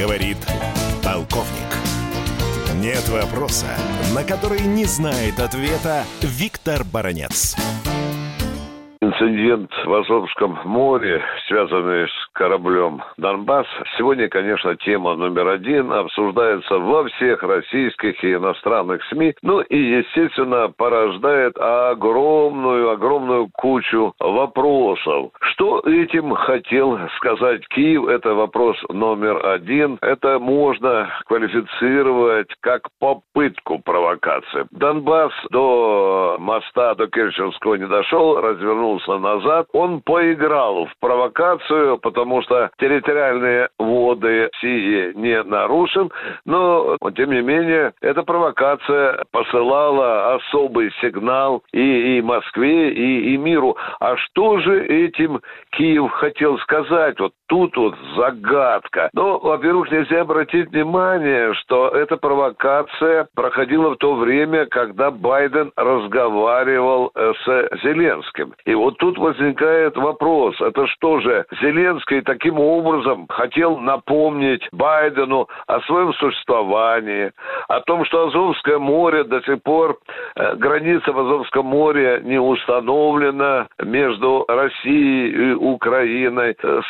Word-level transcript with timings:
Говорит 0.00 0.38
полковник. 1.04 1.70
Нет 2.80 3.06
вопроса, 3.10 3.66
на 4.14 4.24
который 4.24 4.62
не 4.62 4.86
знает 4.86 5.38
ответа 5.38 6.04
Виктор 6.22 6.84
Баранец. 6.90 7.54
Инцидент 9.02 9.70
в 9.84 9.92
Азовском 9.92 10.58
море, 10.64 11.20
связанный 11.48 12.08
с 12.08 12.29
кораблем 12.40 13.02
«Донбасс», 13.18 13.66
сегодня, 13.98 14.26
конечно, 14.28 14.74
тема 14.76 15.14
номер 15.14 15.48
один, 15.48 15.92
обсуждается 15.92 16.78
во 16.78 17.04
всех 17.04 17.42
российских 17.42 18.24
и 18.24 18.32
иностранных 18.32 19.04
СМИ, 19.10 19.34
ну 19.42 19.60
и, 19.60 19.76
естественно, 19.76 20.72
порождает 20.74 21.58
огромную, 21.58 22.92
огромную 22.92 23.50
кучу 23.52 24.14
вопросов. 24.18 25.32
Что 25.52 25.80
этим 25.80 26.32
хотел 26.32 26.98
сказать 27.16 27.68
Киев? 27.68 28.08
Это 28.08 28.32
вопрос 28.32 28.76
номер 28.88 29.44
один. 29.46 29.98
Это 30.00 30.38
можно 30.38 31.10
квалифицировать 31.26 32.48
как 32.60 32.88
попытку 33.00 33.80
провокации. 33.80 34.64
Донбасс 34.70 35.32
до 35.50 36.36
моста, 36.38 36.94
до 36.94 37.06
Керченского 37.06 37.74
не 37.74 37.86
дошел, 37.86 38.40
развернул 38.40 38.80
вернулся 38.80 39.18
назад, 39.18 39.66
он 39.72 40.00
поиграл 40.00 40.86
в 40.86 40.92
провокацию, 41.00 41.98
потому 41.98 42.29
что 42.42 42.70
территориальные 42.78 43.68
воды 43.78 44.50
Сии 44.60 45.12
не 45.14 45.42
нарушен, 45.42 46.10
но, 46.44 46.96
тем 47.16 47.30
не 47.30 47.42
менее, 47.42 47.92
эта 48.00 48.22
провокация 48.22 49.24
посылала 49.32 50.34
особый 50.34 50.92
сигнал 51.00 51.62
и, 51.72 52.18
и 52.18 52.22
Москве, 52.22 52.92
и, 52.92 53.34
и 53.34 53.36
миру. 53.36 53.76
А 53.98 54.16
что 54.16 54.58
же 54.58 54.86
этим 54.86 55.40
Киев 55.72 56.10
хотел 56.12 56.58
сказать? 56.58 57.18
Вот 57.18 57.32
тут 57.50 57.76
вот 57.76 57.96
загадка. 58.16 59.10
Ну, 59.12 59.38
во-первых, 59.40 59.90
нельзя 59.90 60.20
обратить 60.20 60.70
внимание, 60.70 61.52
что 61.54 61.88
эта 61.88 62.16
провокация 62.16 63.26
проходила 63.34 63.90
в 63.90 63.96
то 63.96 64.14
время, 64.14 64.66
когда 64.66 65.10
Байден 65.10 65.72
разговаривал 65.76 67.10
э, 67.12 67.32
с 67.44 67.80
Зеленским. 67.82 68.54
И 68.64 68.74
вот 68.74 68.98
тут 68.98 69.18
возникает 69.18 69.96
вопрос, 69.96 70.60
это 70.60 70.86
что 70.86 71.18
же, 71.20 71.44
Зеленский 71.60 72.20
таким 72.22 72.60
образом 72.60 73.26
хотел 73.28 73.78
напомнить 73.78 74.62
Байдену 74.70 75.48
о 75.66 75.80
своем 75.80 76.14
существовании, 76.14 77.32
о 77.66 77.80
том, 77.80 78.04
что 78.04 78.28
Азовское 78.28 78.78
море 78.78 79.24
до 79.24 79.42
сих 79.42 79.60
пор, 79.64 79.98
э, 80.36 80.54
граница 80.54 81.12
в 81.12 81.18
Азовском 81.18 81.66
море 81.66 82.20
не 82.22 82.38
установлена 82.38 83.66
между 83.82 84.44
Россией 84.46 85.50
и 85.50 85.54
Украиной. 85.54 86.54
Э, 86.62 86.80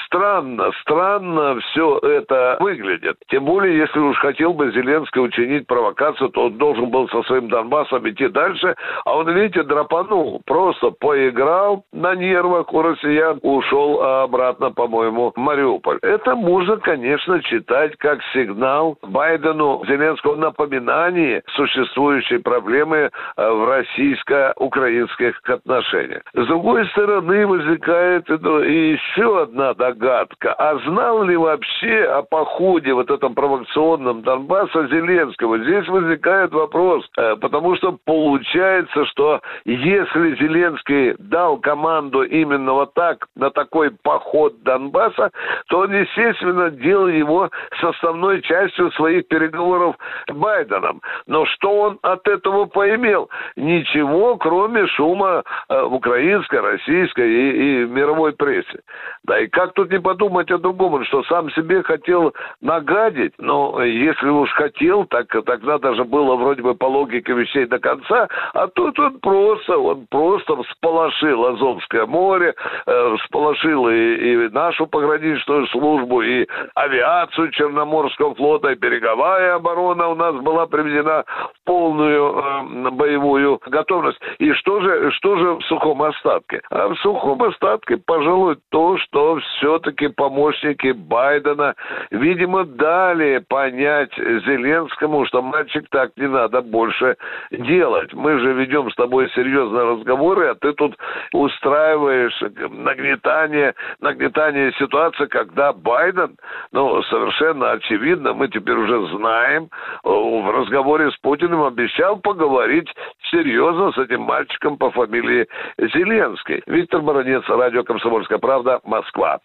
странно, 0.83 1.59
все 1.61 1.99
это 1.99 2.57
выглядит. 2.61 3.17
Тем 3.29 3.45
более, 3.45 3.79
если 3.79 3.99
уж 3.99 4.17
хотел 4.19 4.53
бы 4.53 4.71
Зеленский 4.73 5.21
учинить 5.21 5.67
провокацию, 5.67 6.31
то 6.31 6.47
он 6.47 6.59
должен 6.59 6.91
был 6.91 7.09
со 7.09 7.23
своим 7.25 7.49
Донбассом 7.49 8.09
идти 8.09 8.29
дальше, 8.29 8.75
а 9.05 9.17
он, 9.17 9.31
видите, 9.31 9.63
драпанул, 9.63 10.41
просто 10.47 10.91
поиграл, 10.91 11.85
на 11.93 12.15
нервах 12.15 12.73
у 12.73 12.83
россиян, 12.83 13.39
ушел 13.43 14.03
обратно, 14.03 14.71
по-моему, 14.71 15.33
в 15.35 15.39
Мариуполь. 15.39 15.99
Это 16.03 16.35
можно, 16.35 16.77
конечно, 16.77 17.43
читать 17.43 17.97
как 17.97 18.21
сигнал 18.33 18.97
Байдену 19.03 19.83
Зеленского 19.87 20.37
напоминание 20.37 21.43
существующей 21.55 22.39
проблемы 22.39 23.11
э, 23.37 23.51
в 23.51 23.69
российско-украинских 23.69 25.41
отношениях. 25.49 26.23
С 26.35 26.47
другой 26.47 26.87
стороны, 26.89 27.47
возникает 27.47 28.29
и 28.31 28.93
еще 28.93 29.43
одна 29.43 29.75
догадка. 29.75 30.40
А 30.43 30.79
знал 30.87 31.23
ли 31.25 31.37
вообще 31.37 32.05
о 32.05 32.23
походе 32.23 32.95
вот 32.95 33.11
этом 33.11 33.35
провокационном 33.35 34.23
Донбасса 34.23 34.87
Зеленского? 34.87 35.59
Здесь 35.59 35.87
возникает 35.87 36.53
вопрос, 36.53 37.07
э, 37.19 37.37
потому 37.37 37.77
что 37.77 37.99
получается, 38.07 39.05
что 39.07 39.41
если 39.67 40.37
Зеленский 40.37 41.15
дал 41.19 41.59
команду 41.59 42.23
именно 42.23 42.73
вот 42.73 42.95
так, 42.95 43.27
на 43.37 43.51
такой 43.51 43.91
поход 44.03 44.63
Донбасса, 44.63 45.31
то 45.69 45.81
он, 45.81 45.93
естественно, 45.93 46.71
делал 46.71 47.09
его 47.09 47.51
составной 47.81 48.41
частью 48.41 48.91
своих 48.93 49.29
переговоров 49.29 49.97
с 50.27 50.33
Байденом. 50.33 51.03
Но 51.27 51.45
что 51.45 51.71
он 51.71 51.99
от 52.01 52.27
этого 52.27 52.65
поимел? 52.65 53.29
Ничего, 53.57 54.37
кроме 54.37 54.87
шума 54.87 55.43
э, 55.69 55.83
в 55.83 55.93
украинской, 55.93 56.61
российской 56.61 57.31
и, 57.31 57.83
и 57.83 57.87
мировой 57.87 58.33
прессе. 58.33 58.81
Да 59.25 59.39
и 59.39 59.47
как 59.47 59.75
тут 59.75 59.91
не 59.91 60.01
подумать 60.01 60.30
о 60.39 60.59
другом, 60.59 61.05
что 61.05 61.23
сам 61.25 61.51
себе 61.51 61.83
хотел 61.83 62.35
нагадить, 62.61 63.33
но 63.39 63.83
если 63.83 64.29
уж 64.29 64.51
хотел, 64.53 65.05
так 65.05 65.29
тогда 65.45 65.79
даже 65.79 66.05
было 66.05 66.37
вроде 66.37 66.63
бы 66.63 66.75
по 66.75 66.87
логике 66.87 67.33
вещей 67.33 67.67
до 67.67 67.79
конца, 67.79 68.29
а 68.55 68.67
тут 68.69 68.99
он 68.99 69.19
просто, 69.21 69.79
он 69.79 70.07
просто 70.11 70.63
всполошил 70.63 71.47
Азовское 71.47 72.07
море, 72.07 72.55
э, 72.87 73.17
всполошил 73.23 73.89
и, 73.89 73.95
и 73.95 74.49
нашу 74.51 74.87
пограничную 74.87 75.67
службу, 75.69 76.23
и 76.23 76.47
авиацию 76.75 77.51
Черноморского 77.51 78.35
флота, 78.35 78.71
и 78.71 78.75
береговая 78.75 79.55
оборона 79.55 80.09
у 80.09 80.15
нас 80.15 80.35
была 80.37 80.67
приведена 80.67 81.25
в 81.27 81.60
полную 81.71 82.35
э, 82.35 82.91
боевую 82.91 83.61
готовность. 83.67 84.21
И 84.39 84.53
что 84.55 84.81
же, 84.81 85.13
что 85.13 85.37
же 85.37 85.55
в 85.55 85.63
сухом 85.67 86.03
остатке? 86.03 86.63
А 86.69 86.89
в 86.89 86.97
сухом 86.97 87.41
остатке, 87.45 87.97
пожалуй, 87.97 88.57
то, 88.71 88.99
что 88.99 89.39
все-таки 89.39 90.09
помощники 90.09 90.91
Байдена, 90.91 91.77
видимо, 92.11 92.65
дали 92.65 93.39
понять 93.49 94.11
Зеленскому, 94.17 95.25
что 95.27 95.43
мальчик 95.43 95.87
так 95.91 96.11
не 96.17 96.27
надо 96.27 96.61
больше 96.61 97.17
делать. 97.53 98.13
Мы 98.15 98.41
же 98.41 98.53
ведем 98.53 98.91
с 98.91 98.97
тобой 98.97 99.31
серьезные 99.37 99.93
разговоры, 99.93 100.49
а 100.49 100.57
ты 100.57 100.73
тут 100.73 100.97
устраиваешь 101.33 102.37
нагнетание, 102.69 103.75
нагнетание 104.01 104.73
ситуации, 104.73 105.27
когда 105.27 105.73
Байден, 105.73 106.37
ну, 106.73 107.01
совершенно 107.05 107.71
очевидно, 107.71 108.35
мы 108.35 108.49
теперь 108.49 108.75
уже 108.77 109.17
знаем, 109.17 109.69
в 110.03 110.51
разговоре 110.51 111.13
с 111.13 111.17
Путиным 111.61 111.65
обещал 111.65 112.17
поговорить 112.17 112.89
серьезно 113.31 113.93
с 113.93 113.99
этим 113.99 114.23
мальчиком 114.23 114.77
по 114.77 114.91
фамилии 114.91 115.47
Зеленский. 115.79 116.63
Виктор 116.67 117.03
Баранец, 117.03 117.43
радио 117.49 117.85
«Комсомольская 117.85 118.39
правда», 118.39 118.81
Москва. 118.85 119.39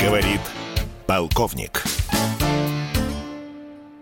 Говорит 0.00 0.40
полковник. 1.06 1.99